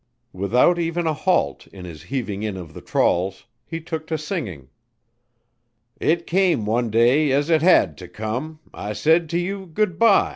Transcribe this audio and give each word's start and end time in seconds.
Without 0.33 0.79
even 0.79 1.05
a 1.05 1.13
halt 1.13 1.67
in 1.67 1.85
his 1.85 2.01
heaving 2.01 2.41
in 2.41 2.57
of 2.57 2.73
the 2.73 2.81
trawls, 2.81 3.45
he 3.63 3.79
took 3.79 4.07
to 4.07 4.17
singing: 4.17 4.69
"It 5.99 6.25
came 6.25 6.65
one 6.65 6.89
day, 6.89 7.31
as 7.31 7.51
it 7.51 7.61
had 7.61 7.99
to 7.99 8.07
come 8.07 8.61
I 8.73 8.93
said 8.93 9.29
to 9.29 9.37
you 9.37 9.67
'Good 9.67 9.99
by.' 9.99 10.29